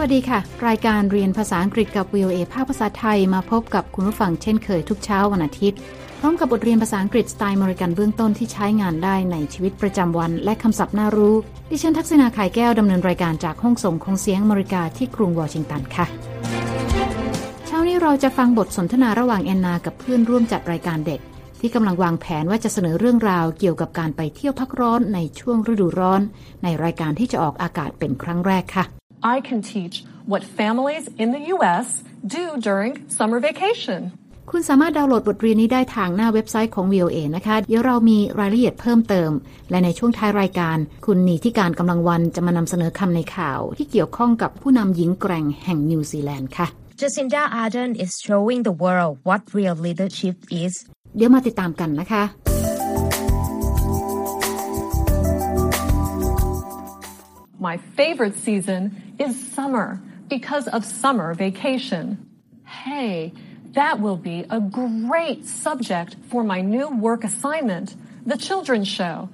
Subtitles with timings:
[0.00, 5.78] วัสดีค่ะ รายการเรียนภาษาอังกฤษกับ VOA ภาคภาษาไทยมาพบกับคุณผู้ฟังเช่นเคยทุกเช้าวันอาทิตย์
[6.20, 11.34] พร้อมกับบทเรียนภาษาอังกฤษสไตล์มริกันเบื้องต้นที่ใช้งานได้ในชีวิตประจำวันและคำศัพท์น่ารู้
[11.70, 16.06] ดิฉันทักษณาขายแก้วดำเนินรายการจากห้องส่งของเสียงมริกาที่กรุงวอชิงตันค่ะ
[17.66, 21.20] เช้านี้เราจะฟังบทสนทนาระหว่างแอนนากับเพื่อนร่วมจัดรายการเด็ก
[21.60, 26.22] ที่กำลังวางแผนว่าจะเสนอเรื่องราวเกี่ยวกับการไปเที่ยวพักร้อนในช่วงฤดูร้อน
[26.64, 32.02] ในรายการที่จะออกอากาศเป็นครั้งแรกค่ะ I can teach what families in the U.S.
[32.26, 34.00] do during summer vacation.
[34.50, 39.30] คุณสามารถดาวน์โหลดบทเรียนนี้ได้ทางหน้าเว็บไซต์ของ VOA นะคะ เดี๋ยวเรามีรายละเอียดเพิ่มเติม
[39.70, 46.66] และในช่วงท้ายรายการ คุณนีที่การกำลังวันจะมานำเสนอคำในข่าว ที่เกี่ยวข้องกับผู้นำหญิงแกร่งแห่งนิวซีแลนด์ค่ะ
[47.00, 50.72] Jacinda Ardern is showing the world what real leadership is.
[51.16, 52.49] เดี๋ยวมาติดตามกันนะคะ
[57.59, 58.81] My favorite season
[59.17, 62.17] is summer because of summer vacation.
[62.65, 63.33] Hey,
[63.73, 69.29] that will be a great subject for my new work assignment, the children's show.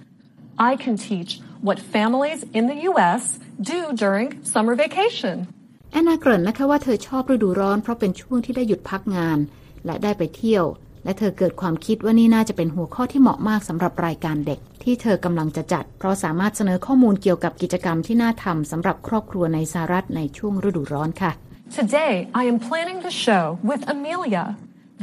[0.58, 3.40] I can teach what families in the U.S.
[3.62, 5.48] do during summer vacation.
[5.92, 9.38] แอนนาเกริ่นนะคะว่าเธอชอบฤดูร้อนเพราะเป็นช่วงที่ได้หยุดพักงาน
[9.86, 10.66] และได้ไปเที่ยว
[11.07, 21.33] และเธอเกิดความคิดว่านี่น่าจะเป็นหัวข้อที่เหมาะมากสำหรับรายการเด็ก ที่เธอกำลังจะจัด เพราะสามารถเสนอข้อมูลเกี่ยวกับกิจกรรมที่น่าทำสำหรับครอบครัวในสหรัฐในช่วงฤดูร้อนค่ะ
[21.81, 24.45] Today, I am planning the show with Amelia.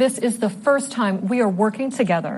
[0.03, 2.35] This is the first time we are working together.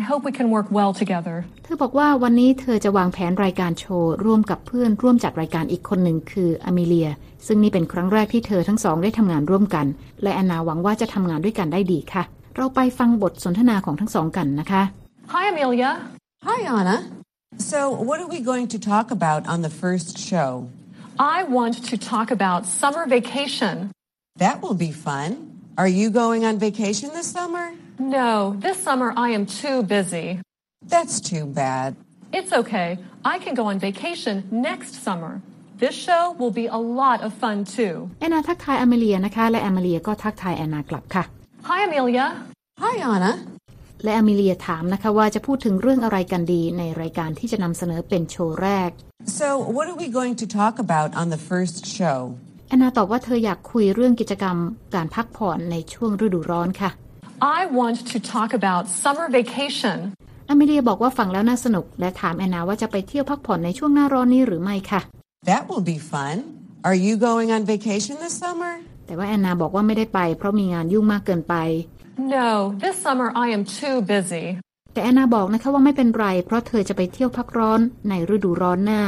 [0.08, 1.36] hope we can work well together.
[1.64, 7.08] เธอบอกว่าวันนี้เธอจะวางแผนรายการโชว์ร่วมกับเพื่อนร่วมจัดรายการอีกคนหนึ่งคืออเมเลีย
[7.46, 9.86] ซึ่งนี่เป็นครั้งแรกที่เธอทั้งสองได้ทำงานร่วมกัน
[10.22, 12.22] และแอนนาหวังว่าจะทำงานด้วยกันได้ดีค่ะ
[12.56, 14.82] เราไปฟังบทสนทนาของทั้งสองกันนะคะ
[15.34, 15.90] Hi, Amelia.
[16.48, 16.96] Hi, Anna.
[17.70, 17.78] So,
[18.08, 20.50] what are we going to talk about on the first show?
[21.36, 23.74] I want to talk about summer vacation.
[24.44, 25.28] That will be fun.
[25.82, 27.66] Are you going on vacation this summer?
[27.98, 30.26] No, this summer I am too busy.
[30.94, 31.88] That's too bad.
[32.32, 32.88] It's okay.
[33.24, 35.40] I can go on vacation next summer.
[35.78, 37.94] This show will be a lot of fun too.
[38.20, 41.24] แอนนาทักทายอเมเลียนะคะ และอเมเลียก็ทักทายแอนนากลับค่ะ
[41.70, 42.26] Hi, Amelia.
[42.84, 43.32] Hi, Anna.
[44.04, 48.90] และอเมเลียถามนะคะว่าจะพูดถึงเรื่องอะไรกันดีในรายการที่จะนำเสนอเป็นโชว์แรก
[49.40, 52.18] So, what are we going to talk about on the first show?
[52.68, 54.56] แอนนาตอบว่าเธออยากคุยเรื่องกิจกรรม
[54.94, 56.90] การพักผ่อนในช่วงฤดูร้อนค่ะ
[57.58, 59.96] I want to talk about summer vacation.
[60.48, 65.00] อเมเลียบอกว่าฟังแล้วน่าสนุก และถามแอนนาว่าจะไปเที่ยวพักผ่อนในช่วงหน้าร้อนนี้หรือไม่ค่ะ
[65.50, 66.36] That will be fun.
[66.88, 68.72] Are you going on vacation this summer?
[69.06, 71.54] แต่ว่าแอนนาบอกว่าไม่ได้ไปเพราะมีงานยุ่งมากเกินไป
[72.36, 72.48] No,
[72.84, 74.44] this summer I am too busy.
[74.92, 79.02] แต่แอนนาบอกนะคะว่าไม่เป็นไร เพราะเธอจะไปเที่ยวพักร้อนในฤดูร้อนหน้า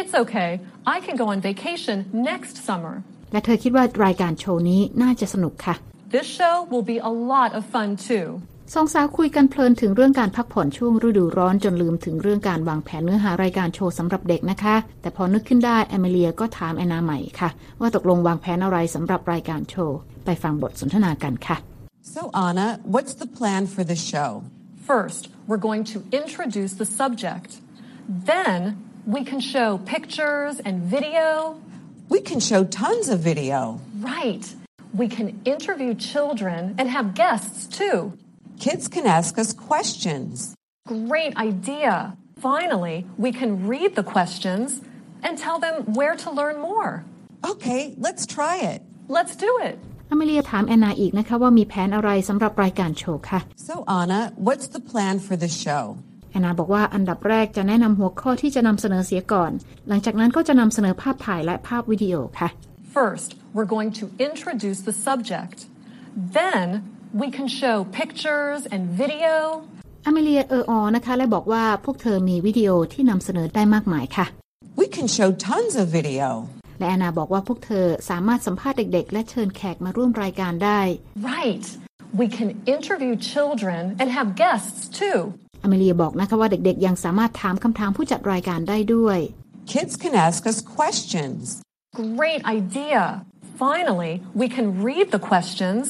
[0.00, 0.50] It's okay.
[0.94, 1.96] I can go on vacation
[2.30, 2.94] next summer.
[3.32, 5.74] และเธอคิดว่ารายการโชว์นี้น่าจะสนุกค่ะ
[6.16, 8.26] This show will be a lot of fun too.
[8.74, 17.50] สองสาวคุยกันเพลินถึงเรื่องการพักผ่อนช่วงฤดูร้อนจนลืมถึงเรื่องการวางแผนเนื้อหารายการโชว์สำหรับเด็กนะคะ แต่พอนึกขึ้นได้แอมิเลียก็ถามแอนนาใหม่ค่ะ
[17.80, 21.56] ว่าตกลงวางแผนอะไรสำหรับรายการโชว์ ไปฟังบทสนทนากันค่ะ
[22.14, 24.30] So, Anna, what's the plan for the show?
[24.90, 27.50] First, we're going to introduce the subject.
[28.32, 28.58] Then,
[29.14, 31.56] we can show pictures and video.
[32.14, 33.80] We can show tons of video.
[34.12, 34.44] Right.
[35.02, 37.98] We can interview children and have guests too.
[38.59, 40.53] Kids can ask us questions.
[40.87, 42.15] Great idea.
[42.37, 44.81] Finally, we can read the questions
[45.25, 47.03] and tell them where to learn more.
[47.51, 48.79] Okay, let's try it.
[49.17, 49.77] Let's do it.
[50.11, 55.83] อเมเลียถามแอนนาอีกนะคะว่ามีแผนอะไรสำหรับรายการโชว์ค่ะ So, Anna, what's the plan for the show?
[56.31, 59.51] แอนนาบอกว่าอันดับแรกจะแนะนำหัวข้อที่จะนำเสนอเสียก่อน
[59.87, 62.49] หลังจากนั้นก็จะนำเสนอภาพถ่ายและภาพวิดีโอค่ะ
[62.97, 65.57] First, we're going to introduce the subject.
[66.39, 66.65] Then,
[67.21, 69.35] we can show pictures and video.
[70.07, 74.25] อเมเลียเอออนะคะ และบอกว่าพวกเธอมีวิดีโอที่นำเสนอได้มากมายค่ะ
[74.81, 76.27] We can show tons of video.
[76.79, 80.79] และแอนนาบอกว่าพวกเธอสามารถสัมภาษณ์เด็ก ๆ และเชิญแขกมาร่วมรายการได้
[81.33, 81.65] Right.
[82.21, 85.19] We can interview children and have guests too.
[85.63, 89.19] อเมเลียบอกนะคะว่าเด็ก ๆ ยังสามารถถามคำถามผู้จัดรายการได้ด้วย
[89.73, 91.43] Kids can ask us questions.
[92.17, 93.01] Great idea.
[93.65, 95.83] Finally, we can read the questions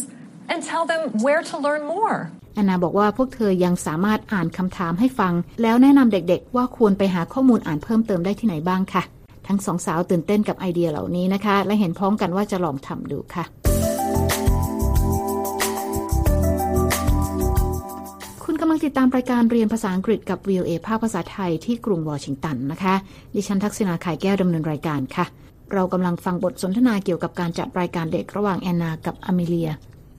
[0.52, 2.16] and tell them where to learn more.
[2.54, 5.32] แอนนาบอกว่าพวกเธอยังสามารถอ่านคำถามให้ฟัง
[5.62, 9.02] แล้วแนะนำเด็กๆ ว่าควรไปหาข้อมูลอ่านเพิ่มเติมได้ที่ไหนบ้างค่ะ
[9.46, 13.44] ทั้งสองสาวตื่นเต้นกับไอเดียเหล่านี้นะคะ และเห็นพ้องกันว่าจะลองทำดูค่ะ
[18.44, 22.94] คุณกำลังติดตามรายการเรียนภาษาอังกฤษกับ VOA ภาคภาษาไทยที่กรุงวอชิงตันนะคะ
[23.34, 25.26] ดิฉันทักษณาขายแก้วดำเนินรายการค่ะ
[25.72, 29.70] เรากำลังฟังบทสนทนาเกี่ยวกับการจัดรายการเด็กระหว่างแอนนากับอเมเลีย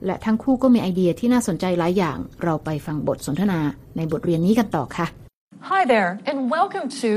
[0.06, 3.60] และทั้งคู่ก็มีไอเดียที่น่าสนใจหลายอย่าง เราไปฟังบทสนทนา
[3.96, 5.06] ในบทเรียนนี้กันต่อค่ะ
[5.72, 7.12] Hi there, and welcome to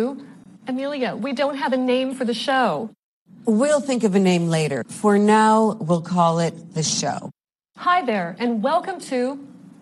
[0.71, 1.11] Amelia.
[1.25, 2.67] We don't have a name for the show.
[3.61, 4.79] We'll think of a name later.
[5.01, 5.55] For now,
[5.87, 7.19] we'll call it the show.
[7.87, 9.19] Hi there, and welcome to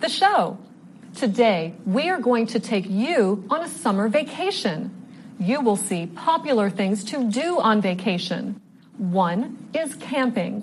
[0.04, 0.58] the show.
[1.24, 4.78] Today, we are going to take you on a summer vacation.
[5.40, 8.60] You will see popular things to do on vacation.
[8.98, 9.42] One
[9.74, 10.54] is camping.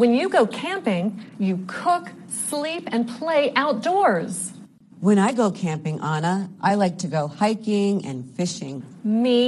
[0.00, 1.04] When you go camping,
[1.46, 2.04] you cook,
[2.50, 4.52] sleep, and play outdoors.
[5.08, 6.34] When I go camping, Anna,
[6.70, 8.74] I like to go hiking and fishing.
[9.04, 9.42] Me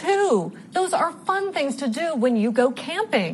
[0.00, 0.52] too.
[0.76, 3.32] Those are fun things to do when you go camping.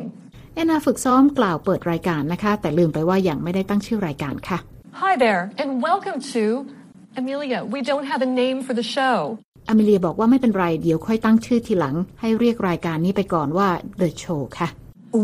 [0.55, 4.57] แอนนาฝึกซ้อมกล่าวเปิดรายการนะคะ แต่ลืมไปว่ายังไม่ได้ตั้งชื่อรายการค่ะ
[5.03, 6.43] Hi there, and welcome to
[7.19, 7.59] Amelia.
[7.75, 9.17] We don't have a name for the show.
[9.69, 13.69] อเมเลียบอกว่าไม่เป็นไร เดี๋ยวค่อยตั้งชื่อทีหลัง ให้เรียกรายการนี้ไปก่อนว่า
[13.99, 14.67] The Show ค่ะ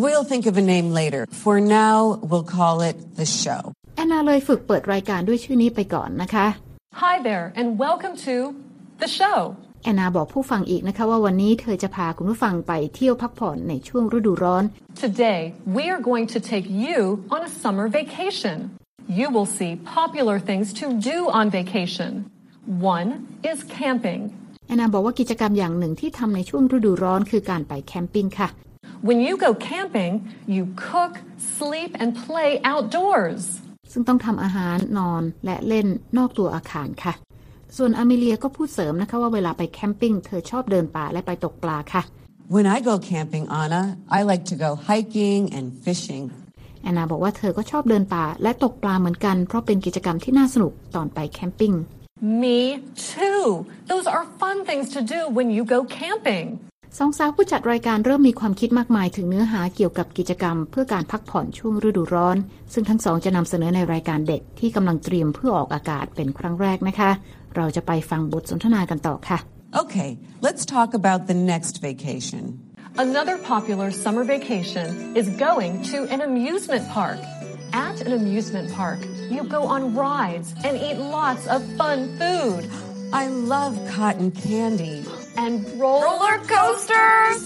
[0.03, 1.23] We'll think of a name later.
[1.43, 1.97] For now,
[2.29, 3.61] we'll call it the show.
[3.95, 6.47] แอนนาเลยฝึกเปิดรายการด้วยชื่อนี้ไปก่อนนะคะ
[7.05, 8.35] Hi there, and welcome to
[9.01, 9.39] the show.
[9.83, 14.63] แอนนาบอกผู้ฟังอีกนะคะว่าวันนี้เธอจะพาคุณผู้ฟังไปเที่ยวพักผ่อนในช่วงฤดูร้อน
[15.05, 15.39] Today,
[15.77, 16.99] we are going to take you
[17.35, 18.57] on a summer vacation.
[19.19, 22.11] You will see popular things to do on vacation.
[22.95, 23.09] One
[23.51, 24.21] is camping.
[24.67, 28.49] แอนนาบอกว่ากิจกรรมอย่างหนึ่งที่ทำในช่วงฤดูร้อนคือการไปแคมปิ้งค่ะ
[29.07, 30.13] When you go camping,
[30.55, 31.13] you cook,
[31.57, 33.43] sleep, and play outdoors.
[33.91, 35.87] ซึ่งต้องทำอาหารนอนและเล่น
[36.17, 37.13] นอกตัวอาคารค่ะ
[37.77, 42.03] ส่วนอเมเลียก็พูดเสริมนะคะว่าเวลาไปแคมปิ้งเธอชอบเดินป่าและไปตกปลาค่ะ
[42.55, 43.81] When I go camping, Anna,
[44.17, 46.23] I like to go hiking and fishing.
[46.83, 51.73] แอนนาบอกว่าเธอก็ชอบเดินป่าและตกปลาเหมือนกัน เพราะเป็นกิจกรรมที่น่าสนุกตอนไปแคมปิ้ง
[52.43, 52.59] Me
[53.13, 53.43] too.
[53.91, 56.45] Those are fun things to do when you go camping.
[56.96, 62.36] สองสาวผู้จัดรายการเริ่มมีความคิดมากมายถึงเนื้อหาเกี่ยวกับกิจกรรม เพื่อการพักผ่อนช่วงฤดูร้อน
[62.72, 67.10] ซึ่งทั้งสองจะนำเสนอในรายการเด็กที่กำลังเตรียมเพื่อออกอากาศเป็นครั้งแรกนะคะ
[67.56, 69.38] เราจะไปฟังบทสนทนากันต่อค่ะ
[69.82, 70.10] Okay,
[70.46, 72.42] let's talk about the next vacation.
[73.06, 74.86] Another popular summer vacation
[75.20, 77.20] is going to an amusement park.
[77.88, 79.00] At an amusement park,
[79.34, 82.62] you go on rides and eat lots of fun food.
[83.12, 83.24] I
[83.54, 84.98] love cotton candy.
[85.43, 87.39] And roller coasters!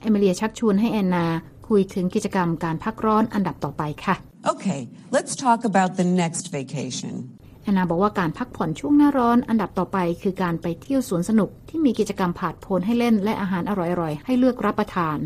[0.00, 1.26] เอมิเลียชักชวนให้แอนนา
[1.68, 4.14] คุยถึงกิจกรรมการพักร้อนอันดับต่อไปค่ะ
[4.52, 4.80] Okay,
[5.16, 7.14] let's talk about the next vacation.
[7.62, 15.18] แอนนาบอกว่าการพักผ่อนช่วงหน้าร้อนอันดับต่อไป คือการไปเที่ยวสวนสนุกที่มีกิจกรรมผาดโผนให้เล่นและอาหารอร่อยๆ ให้เลือกรับประทาน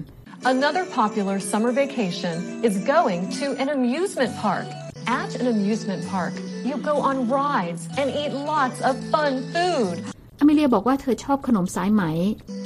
[0.54, 2.36] Another popular summer vacation
[2.68, 4.66] is going to an amusement park.
[5.22, 6.34] At an amusement park,
[6.68, 9.96] you go on rides and eat lots of fun food.
[10.39, 12.03] อเมเลียบอกว่าเธอชอบขนมสายไหม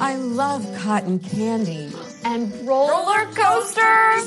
[0.10, 1.84] I love cotton candy.
[2.32, 2.42] And
[2.72, 4.26] roller coasters!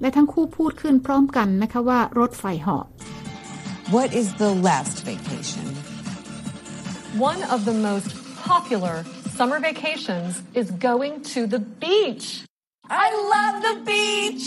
[0.00, 2.84] และทั้งคู่พูดขึ้นพร้อมกันนะคะว่ารถไฟเหาะ
[3.96, 5.66] What is the last vacation?
[7.30, 8.10] One of the most
[8.50, 8.96] popular
[9.36, 12.26] summer vacations is going to the beach.
[13.06, 14.46] I love the beach.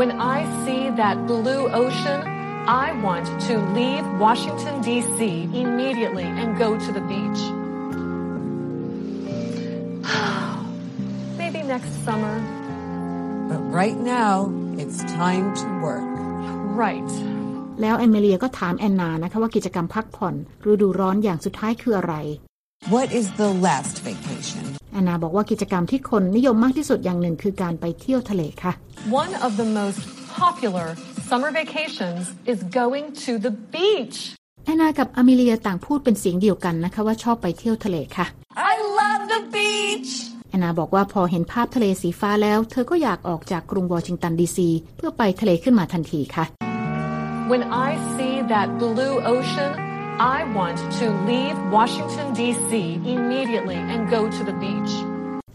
[0.00, 2.20] When I see that blue ocean,
[2.67, 5.19] I want to leave Washington, D.C.
[5.63, 7.41] immediately and go to the beach.
[11.41, 12.35] Maybe next summer.
[13.49, 14.33] But right now,
[14.81, 16.09] it's time to work.
[16.85, 17.11] Right.
[17.81, 20.35] แล้วแอนเมเลียก็ถามแอนนานะคะว่ากิจกรรมพักผ่อน
[20.69, 22.15] ฤดูร้อนอย่างสุดท้ายคืออะไร
[22.95, 24.63] What is the last vacation?
[24.93, 28.73] แอนนาบอกว่ากิจกรรมที่คนนิยมมากที่สุดอย่างหนึ่งคือการไปเที่ยวทะเลค่ะ
[29.23, 30.01] One of the most
[30.41, 30.87] popular
[31.29, 34.19] summer vacations is going to the beach.
[34.65, 38.25] แอนนากับอเมเลียต่างพูดเป็นเสียงเดียวกันนะคะว่าชอบไปเที่ยวทะเลค่ะ
[38.71, 40.11] I love the beach.
[40.49, 46.45] แอนนาบอกว่าพอเห็นภาพทะเลสีฟ้าแล้ว เธอก็อยากออกจากกรุงวอชิงตันดีซีเพื่อไปทะเลขึ้นมาทันทีค่ะ
[47.51, 49.71] When I see that blue ocean,
[50.35, 52.71] I want to leave Washington, D.C.
[53.15, 54.93] immediately and go to the beach.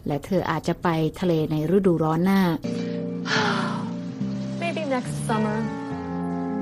[0.06, 0.88] และเธออาจจะไป
[1.20, 2.40] ทะเลในฤดูร้อนหน้า
[3.32, 3.59] Maybe
[4.91, 5.57] next summer.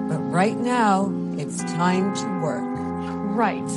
[0.07, 2.69] But right now, it's time to work.
[3.43, 3.71] Right.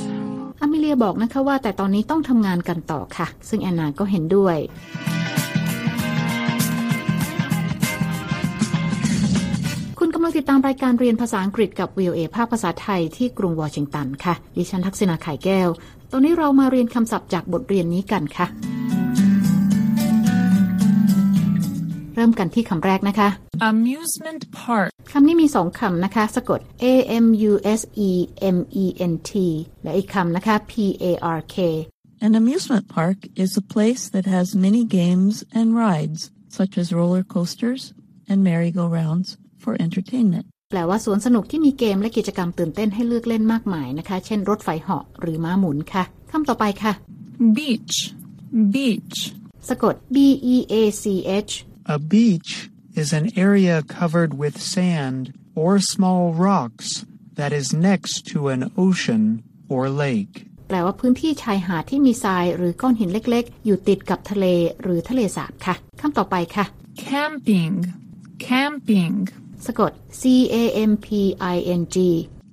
[0.61, 4.57] อเมเลียบอกนะคะว่าแต่ตอนนี้ต้องทำงานกันต่อค่ะ ซึ่งแอนนาก็เห็นด้วย
[9.99, 15.69] คุณกำลังติดตามรายการเรียนภาษาอังกฤษกับ VOA ภาคภาษาไทยที่กรุงวอชิงตันค่ะ ดิฉันทักษณาไข่แก้ว
[16.11, 18.47] ตอนนี้เรามาเรียนคำศัพท์จากบทเรียนนี้กันค่ะ
[22.15, 23.29] เริ่มกันที่คำแรกนะคะ
[23.71, 24.89] Amusement park.
[25.11, 26.85] คำนี้มีสองคำนะคะ สะกด a
[27.23, 28.11] m u s e
[28.55, 29.31] m e n t
[29.83, 31.05] และอีกคำนะคะ p a
[31.39, 31.57] r k
[32.25, 36.21] An amusement park is a place that has many games and rides,
[36.57, 37.81] such as roller coasters
[38.29, 39.27] and merry-go-rounds
[39.63, 40.45] for entertainment.
[40.71, 46.93] แปลว่าสวนสนุกที่มีเกมและกิจกรรมตื่นเต้นให้เลือกเล่นมากมายนะคะ เช่นรถไฟเหาะหรือม้าหมุนค่ะคำต่อไปค่ะ
[47.57, 47.95] beach,
[48.73, 49.17] beach,
[49.69, 50.17] สะกด B
[50.53, 51.05] E A C
[51.47, 51.53] H
[51.96, 52.50] A beach
[53.00, 55.22] is an area covered with sand
[55.62, 56.88] or small rocks
[57.38, 59.22] that is next to an ocean
[59.74, 60.34] or lake.
[60.68, 64.46] แปลว่าพื้นที่ชายหาดที่มีทรายหรือก้อนหินเล็กๆ อยู่ติดกับทะเล
[64.82, 66.64] หรือทะเลสาบค่ะคำต่อไปค่ะ
[67.06, 67.74] camping,
[68.48, 69.16] camping,
[69.66, 70.22] สะกด C
[70.54, 70.56] A
[70.90, 71.08] M P
[71.54, 71.96] I N G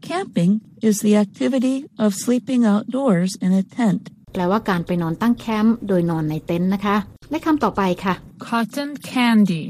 [0.09, 0.53] Camping
[0.87, 4.01] is the activity of sleeping outdoors in a tent.
[4.33, 6.97] แปลว่าการไปนอนตั้งแคมป์โดยนอนในเต็นท์นะคะ
[7.30, 8.14] และคำต่อไปค่ะ
[8.46, 9.62] cotton candy,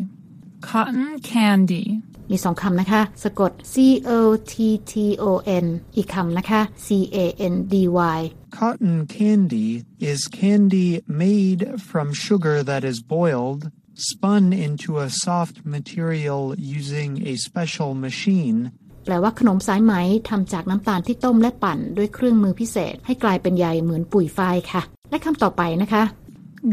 [0.69, 1.85] cotton candy,
[2.31, 3.75] มีสองคำนะคะ สะกด C
[4.09, 4.11] O
[4.53, 4.55] T
[4.91, 5.25] T O
[5.65, 7.19] N อีกคำนะคะ C A
[7.53, 7.75] N D
[8.17, 8.21] Y
[8.59, 9.69] Cotton candy
[10.11, 10.91] is candy
[11.25, 13.63] made from sugar that is boiled,
[14.11, 16.43] spun into a soft material
[16.79, 18.59] using a special machine,
[19.05, 19.95] แปลว่าขนมสายไหม
[20.29, 26.03] ทำจากน้ำตาลที่ต้มและปั่นด้วยเครื่องมือพิเศษ ให้กลายเป็นใยเหมือนปุ๋ยฝ้ายค่ะ และคำต่อไปนะคะ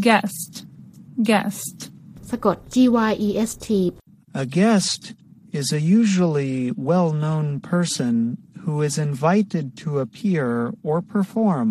[0.06, 0.52] guest,
[1.31, 1.77] guest,
[2.31, 2.77] สะกด G
[3.09, 3.69] Y E S T
[4.43, 5.01] A guest
[5.61, 6.55] is a usually
[6.91, 8.15] well known person
[8.63, 10.47] who is invited to appear
[10.89, 11.69] or perform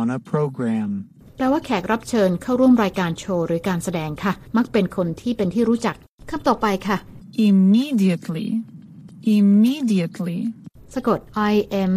[0.00, 0.90] on a program.
[1.36, 5.96] แปลว่าแขกรับเชิญเข้าร่วมรายการโชว์หรือการแสดงค่ะ มักเป็นคนที่เป็นที่รู้จัก
[6.30, 6.96] คำต่อไปค่ะ
[7.48, 8.48] immediately,
[9.38, 10.40] immediately,
[10.94, 11.18] สะกด
[11.52, 11.54] I
[11.92, 11.94] M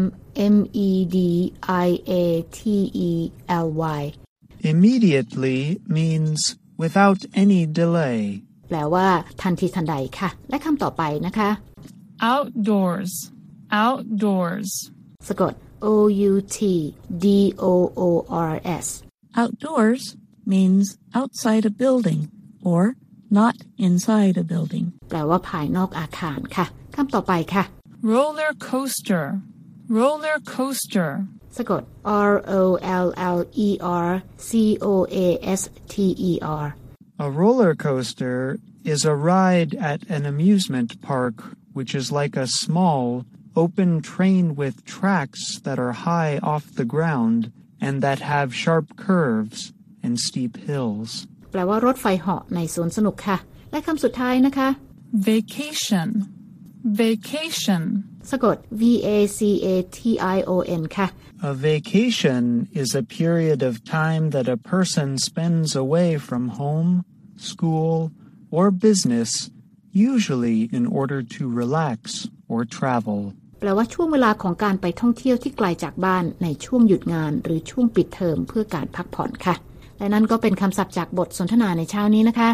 [0.56, 1.18] M E D
[1.86, 2.14] I A
[2.58, 2.60] T
[3.08, 3.12] E
[3.66, 3.68] L
[4.00, 4.02] Y
[4.72, 5.60] Immediately
[5.98, 6.40] means
[6.84, 8.20] without any delay.
[8.68, 9.08] แปลว่า
[9.42, 11.50] ทันทีทันใดค่ะ และคำต่อไปนะคะ
[12.34, 13.12] outdoors,
[13.84, 14.70] outdoors,
[15.28, 15.54] สะกด
[15.86, 15.88] O
[16.32, 16.60] U T
[17.24, 17.26] D
[17.72, 18.02] O O
[18.52, 18.54] R
[18.84, 18.88] S
[19.42, 20.04] Outdoors
[20.54, 20.86] means
[21.20, 22.22] outside a building
[22.72, 22.84] or
[23.40, 23.56] not
[23.88, 24.86] inside a building.
[25.10, 26.66] แปลว่าภายนอกอาคารค่ะ
[26.96, 27.64] คำต่อไปค่ะ
[28.16, 29.26] roller coaster,
[30.00, 31.10] roller coaster,
[31.58, 31.82] สะกด
[32.32, 32.62] R O
[33.06, 33.70] L L E
[34.10, 34.12] R
[34.48, 34.50] C
[34.92, 34.94] O
[35.26, 35.28] A
[35.60, 35.94] S T
[36.30, 36.66] E R
[37.26, 38.60] A roller coaster
[38.94, 41.36] is a ride at an amusement park,
[41.74, 43.26] which is like a small,
[43.64, 47.52] open train with tracks that are high off the ground
[47.82, 51.10] and that have sharp curves and steep hills.
[51.52, 53.38] แปลว่ารถไฟเหาะในสวนสนุกค่ะ
[53.72, 54.70] และคำสุดท้ายนะคะ
[55.30, 56.08] vacation,
[57.02, 57.84] vacation,
[58.32, 59.68] สะกด V A C A
[59.98, 60.00] T
[60.36, 60.52] I O
[60.82, 61.08] N ค่ะ
[61.52, 67.06] A vacation is a period of time that a person spends away from home,
[67.52, 68.12] school,
[68.50, 69.30] or business,
[69.92, 73.20] usually in order to relax or travel.
[73.60, 79.56] แปลว่าช่วงเวลาของการไปท่องเที่ยวที่ไกลจากบ้านในช่วงหยุดงาน หรือช่วงปิดเทอมเพื่อการพักผ่อนค่ะ
[80.00, 82.50] และนั่นก็เป็นคำศัพท์จากบทสนทนาในเช้านี้นะคะ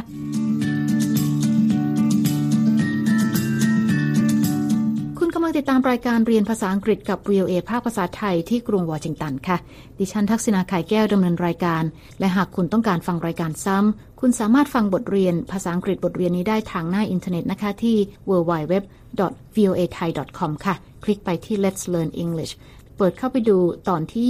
[5.49, 9.57] ลังติดตามรายการเรียนภาษาอังกฤษกับ VOA ภาคภาษาไทยที่กรุงวอชิงตันค่ะ
[9.99, 11.83] ดิฉันทักษิณา ข่ายแก้วดำเนินรายการ
[12.21, 17.97] และหากคุณต้องการฟังรายการซ้ำ คุณสามารถฟังบทเรียนภาษาอังกฤษบทเรียนนี้ได้ทางหน้าอินเทอร์เน็ตนะคะที่
[18.31, 20.75] www.voathai.com ค่ะ
[21.05, 22.52] คลิกไปที่ Let's Learn English
[22.97, 24.25] เปิดเข้าไปดูตอนที่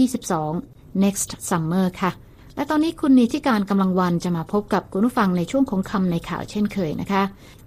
[0.55, 2.11] 22 next summer ค่ะ
[2.59, 7.23] และตอนนี้คุณนิติการกำลังวันจะมาพบกับคุณผู้ฟังในช่วงของคำในข่าวเช่นเคยนะคะ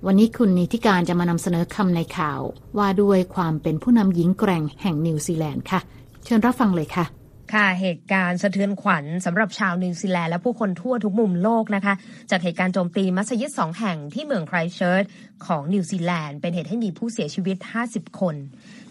[0.06, 2.40] วันนี้คุณนิติการจะมานำเสนอคำในข่าว
[2.78, 5.80] ว่าด้วยความเป็นผู้นำหญิงแกร่งแห่งนิวซีแลนด์ค่ะ
[6.26, 7.21] เชิญรับฟังเลยค่ะ
[7.54, 11.94] ค่ะเหตุการณ์สะเทือนขวัญสำหรับชาวนิวซีแลนด์และผู้คนทั่วทุกมุมโลกนะคะ
[12.32, 15.04] จากเหตุการณ์โจมตีมัสยิดสองแห่งที่เมืองไครเชิร์ต
[15.46, 18.36] ของนิวซีแลนด์เป็นเหตุให้มีผู้เสียชีวิต 50 คน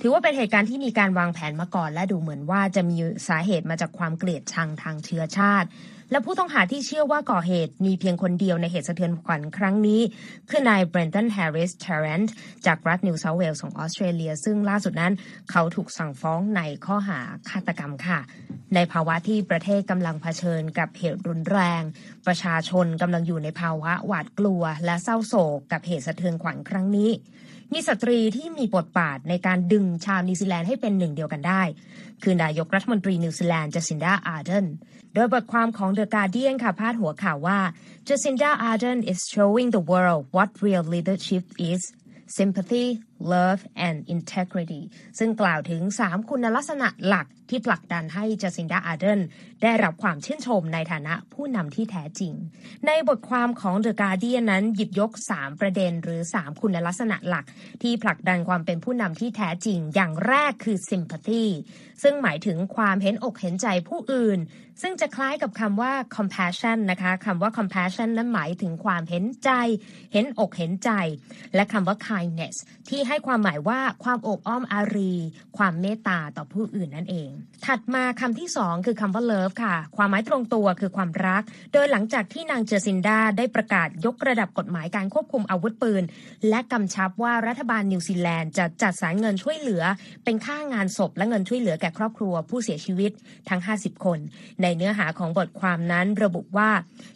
[0.01, 2.97] ถือว่าเป็นเหตุการณ์ที่มีการวางแผนมาก่อน และดูเหมือนว่าจะมี
[3.29, 5.69] สาเหตุมาจากความเกลียดชังทางเชื้อชาติ
[6.11, 10.01] และผู้ต้องหาที่เชื่อว่าก่อเหตุมีเพียงคนเดียวในเหตุสะเทือนขวัญครั้งนี้
[10.51, 12.33] คือนายเบรนตันแฮร์ริสเทเรนต์
[12.67, 15.13] จากรัฐนิวเซาท์เวลส์ของออสเตรเลีย ซึ่งล่าสุดนั้น
[15.51, 18.19] เขาถูกสั่งฟ้องในข้อหาฆาตกรรมค่ะ
[18.75, 21.83] ในภาวะที่ประเทศกำลังเผชิญกับเหตุรุนแรง
[22.27, 27.11] ประชาชนกำลังอยู่ในภาวะหวาดกลัว และเศร้าโศกกับเหตุสะเทือนขวัญครั้งนี้
[27.73, 31.63] มีสตรีที่มีบทบาทในการดึงชาวนิวซีแลนด์ให้เป็นหนึ่งเดียวกันได้
[32.23, 34.67] คือนายกรัฐมนตรีนิวซีแลนด์จัสินดาอาร์เดน
[35.15, 37.59] โดยบทความของ The Guardian ค่ะพาดหัวข่าวว่า
[38.07, 41.81] Jacinda Ardern is showing the world what real leadership is
[42.39, 42.87] sympathy
[43.33, 44.83] love and integrity
[45.19, 49.21] ซึ่งกล่าวถึง 3 คุณลักษณะหลักที่ผลักดันให้จัสินดาอาเดน
[49.63, 52.33] ได้รับความชื่นชมในฐานะผู้นำที่แท้จริง
[52.87, 57.45] ในบทความของ The Guardian นั้นหยิบยก 3 ประเด็นหรือ 3 คุณลักษณะหลัก
[57.83, 61.45] ที่ผลักดันความเป็นผู้นำที่แท้จริง อย่างแรกคือ sympathy
[62.03, 64.41] ซึ่งหมายถึงความเห็นอกเห็นใจผู้อื่น
[64.83, 69.51] ซึ่งจะคล้ายกับคำว่า compassion นะคะคำว่า compassion นั้นหมายถึงความเห็นใจ
[70.13, 70.91] เห็นอกเห็นใจ
[71.55, 72.57] และคำว่า kindness
[72.89, 75.15] ที่ให้ความหมายว่าความอบอ้อมอารี
[75.57, 77.31] ความเมตตาต่อผู้อื่นนั่นเอง
[77.67, 86.03] ถัดมาคำที่สองคือคำว่า love ค่ะ ความหมายตรงตัวคือความรัก โดยหลังจากที่นางเจอซินดาได้ประกาศยกระดับกฎหมายการควบคุมอาวุธปืน
[86.49, 89.83] และกำชับว่ารัฐบาลนิวซีแลนด์จะจัดสรรเงินช่วยเหลือ
[90.25, 93.13] เป็นค่างานศพและเงินช่วยเหลือแก่ครอบครัวผู้เสียชีวิต
[93.49, 94.19] ทั้ง 50 คน
[94.63, 96.71] ในเนื้อหาของบทความนั้นระบุว่า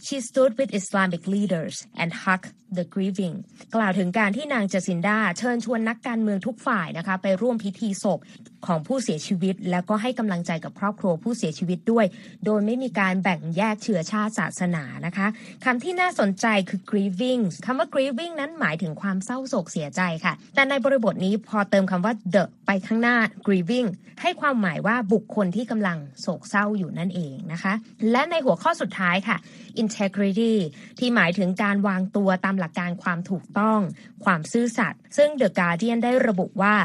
[0.06, 3.34] she stood with Islamic leaders and hugged the grieving
[3.74, 8.20] กล่าวถึงการที่นางเจสินดาเชิญชวนนักการเมืองทุกฝ่ายนะคะไปร่วมพิธีศพ
[8.66, 12.06] ของผู้เสียชีวิต แล้วก็ให้กำลังใจกับครอบครัวผู้เสียชีวิตด้วย
[12.44, 15.26] โดยไม่มีการแบ่งแยกเชื้อชาติศาสนานะคะ
[15.64, 23.16] คำที่น่าสนใจคือ grieving คำว่า grieving นั้นหมายถึงความเศร้าโศกเสียใจค่ะ แต่ในบริบทนี้พอเติมคำว่า the ไปข้างหน้า
[23.46, 23.88] grieving
[24.22, 27.72] ให้ความหมายว่าบุคคลที่กำลังโศกเศร้าอยู่นั่นเองนะคะ
[28.10, 29.36] และในหัวข้อสุดท้ายค่ะ
[29.82, 30.54] integrity
[30.98, 33.80] ที่หมายถึงการวางตัวตามหลักการความถูกต้อง
[34.24, 36.76] ความซื่อสัตย์ซึ่ง The Guardian ได้ระบุว่า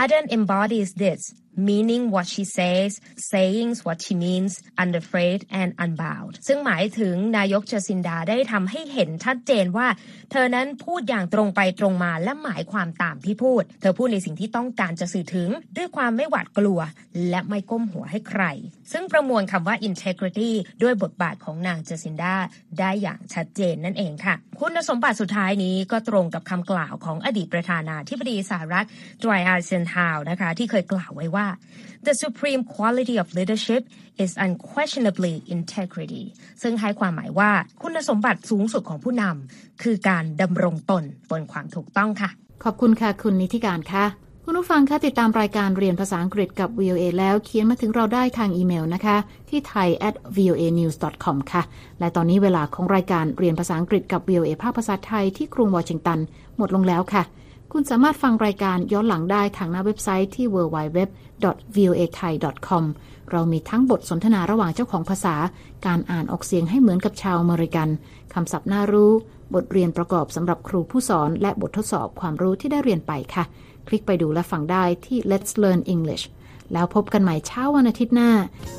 [0.00, 1.20] Arden embodies this
[1.56, 4.52] meaning what she says saying what she means
[4.82, 9.88] unafraid and unbound ซึ่งหมายถึงนายกเจสินดาได้ทำให้เห็นชัดเจนว่า
[10.30, 16.80] เธอนั้นพูดอย่างตรงไปตรงมาและหมายความตามที่พูด เธอพูดในสิ่งที่ต้องการจะสื่อถึง ด้วยความไม่หวาดกลัว
[17.30, 18.42] และไม่ก้มหัวให้ใคร
[18.92, 20.50] ซึ่งประมวลคำว่า integrity
[20.82, 22.34] ด้วยบทบาทของนางเจสินดา
[22.78, 28.86] ได้อย่างชัดเจนนั่นเองค่ะ คุณสมบัติสุดท้ายนี้ก็ตรงกับคำกล่าวของอดีตประธานาธิบดีสหรัฐ
[29.22, 31.39] ดรายอาร์เซนฮาวนะคะที่เคยกล่าวไว้ว่า
[32.06, 33.82] the supreme quality of leadership
[34.24, 36.24] is unquestionably integrity
[36.62, 37.50] ซึ่งให้ความหมายว่า
[37.82, 42.30] คุณสมบัติสูงสุดของผู้นำคือการดำรงตนบนความถูกต้องค่ะ
[42.64, 44.04] ขอบคุณค่ะคุณนิติการค่ะ
[44.44, 49.16] คุณผู้ฟังคะติดตามรายการเรียนภาษาอังกฤษกับ VOA แล้วเขียนมาถึงเราได้ทางอีเมลนะคะ
[49.48, 51.62] ที่ thai at voa news com ค่ะ
[52.00, 56.18] และตอนนี้เวลาของรายการเรียนภาษาอังกฤษกับ VOA ภาคภาษาไทยที่กรุงวอชิงตัน
[56.56, 57.22] หมดลงแล้วค่ะ
[57.72, 62.84] คุณสามารถฟังรายการย้อนหลังได้ทางหน้าเว็บไซต์ที่ www.voathai.com
[63.30, 65.36] เรามีทั้งบทสนทนาระหว่างเจ้าของภาษา
[65.86, 67.88] การอ่านออกเสียงให้เหมือนกับชาวอเมริกัน
[68.34, 69.10] คำศัพท์น่ารู้
[69.54, 73.44] บทเรียนประกอบสำหรับครูผู้สอน และบททดสอบความรู้ที่ได้เรียนไปค่ะ
[73.88, 76.24] คลิกไปดูและฟังได้ที่ Let's Learn English
[76.72, 78.30] แล้วพบกันใหม่เช้าวันอาทิตย์หน้า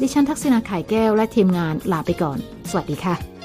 [0.01, 2.37] ดิฉันทักษณาขายแก้วและทีมงานลาไปก่อน
[2.69, 3.40] สวัสดีค่ะ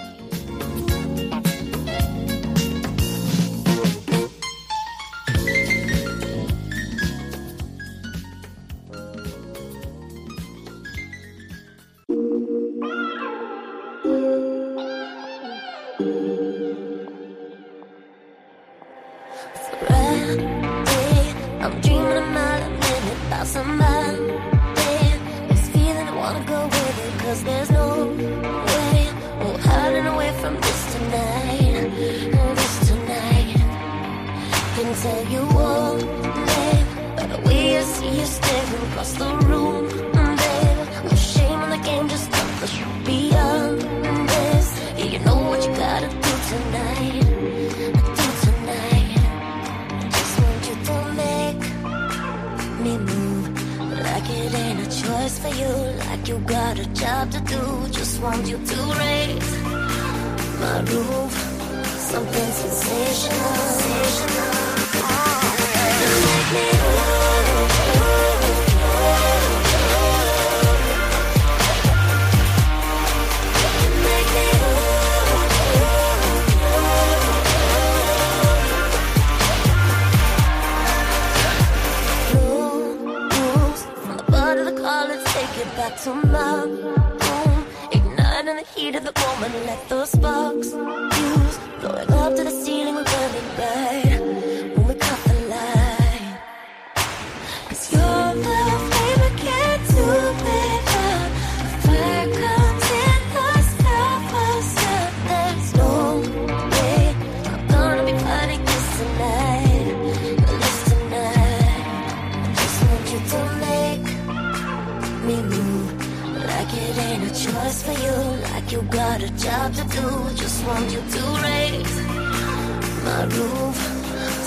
[123.29, 123.77] groove,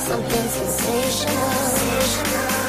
[0.08, 1.52] something sensational.
[1.52, 2.69] sensational.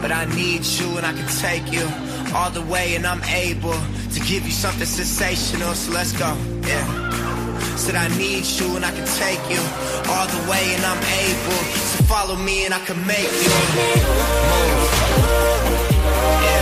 [0.00, 1.86] But I need you and I can take you
[2.34, 3.78] all the way and I'm able
[4.14, 6.34] to give you something sensational, so let's go,
[6.66, 6.86] yeah.
[7.76, 9.60] Said I need you and I can take you
[10.10, 11.60] all the way and I'm able.
[11.90, 14.90] So follow me and I can make you move.
[16.44, 16.59] Yeah.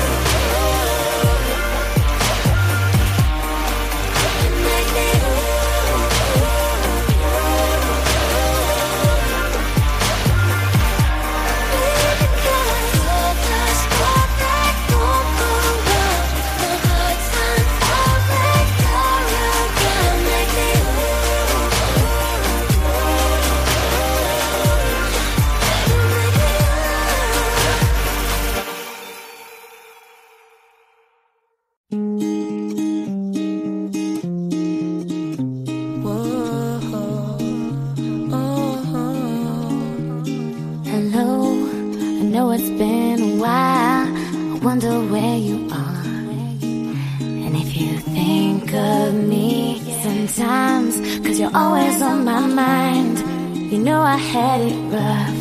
[54.91, 55.39] Rough.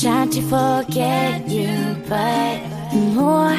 [0.00, 1.70] Trying to forget you,
[2.08, 2.58] but
[2.92, 3.58] the more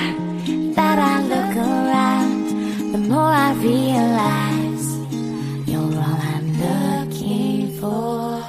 [0.74, 4.88] that I look around, the more I realize
[5.68, 8.44] you're all I'm looking for.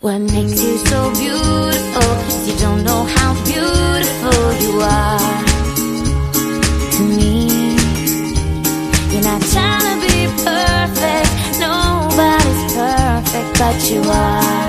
[0.00, 2.10] What makes you so beautiful?
[2.46, 5.44] You don't know how beautiful you are
[6.94, 7.32] to me.
[9.10, 11.30] You're not trying to be perfect.
[11.64, 14.67] Nobody's perfect, but you are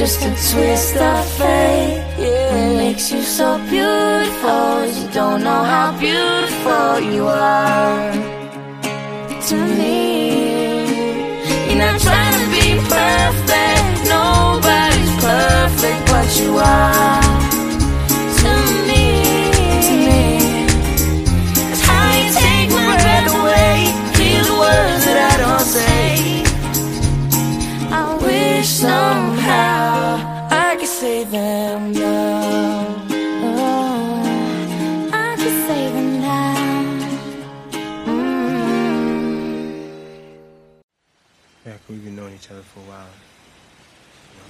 [0.00, 2.02] just a twist of fate.
[2.18, 2.68] Yeah.
[2.68, 8.10] What makes you so beautiful is you don't know how beautiful you are
[9.48, 10.09] to me.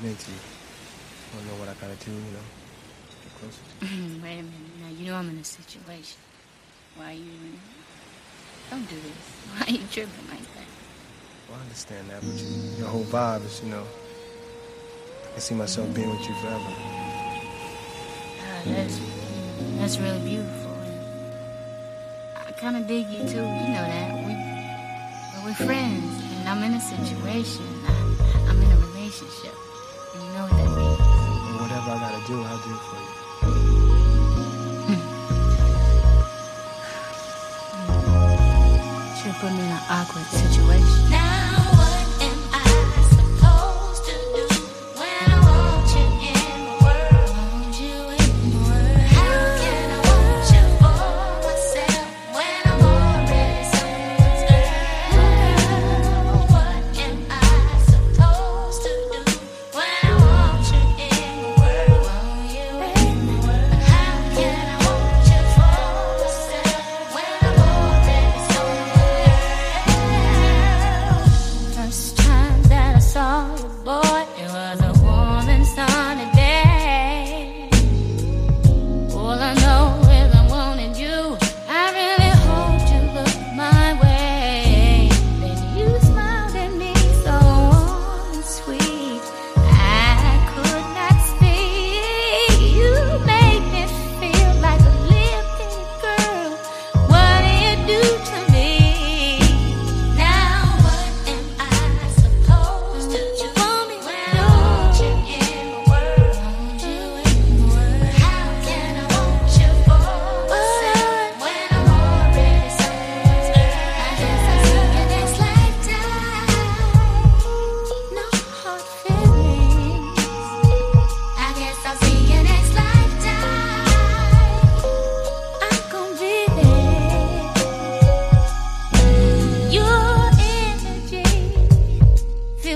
[0.03, 2.47] I don't know what I gotta do, you know.
[3.21, 3.61] Get closer.
[4.23, 4.81] Wait a minute.
[4.81, 6.17] Now, you know I'm in a situation.
[6.97, 7.33] Why are you
[8.71, 9.05] Don't do this.
[9.53, 10.69] Why are you tripping like that?
[11.49, 13.85] Well, I understand that, but you, your whole vibe is, you know,
[15.27, 16.65] I can see myself being with you forever.
[18.41, 19.01] Uh, that's,
[19.77, 20.73] that's really beautiful.
[22.37, 23.45] And I kind of dig you, too.
[23.45, 24.15] You know that.
[24.17, 24.33] We,
[25.35, 27.67] but we're friends, and I'm in a situation.
[27.87, 29.53] I, I'm in a relationship.
[30.13, 31.01] And you know what that means.
[31.47, 33.07] And whatever I gotta do, I'll do for you.
[39.23, 41.30] Should put me in an awkward situation.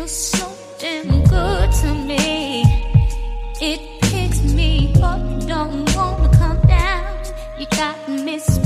[0.05, 2.63] feels so damn good to me.
[3.61, 7.07] It picks me up, don't wanna come down.
[7.59, 8.64] You got me.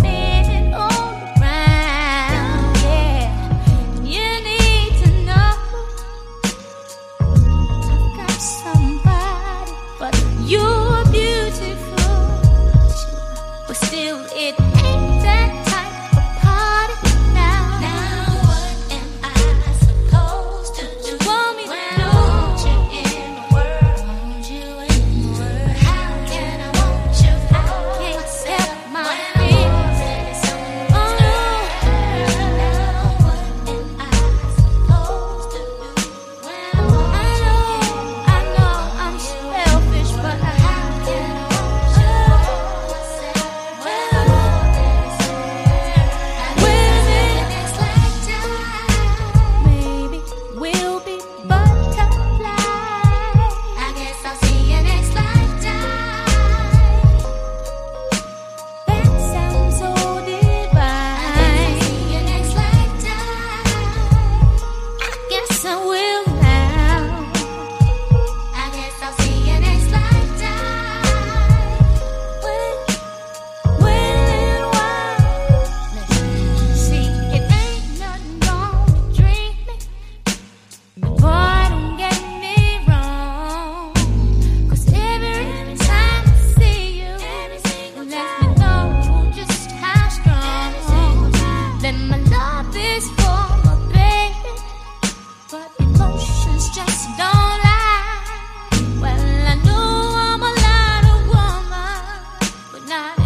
[102.88, 103.17] Not.